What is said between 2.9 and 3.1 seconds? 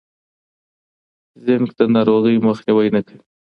نه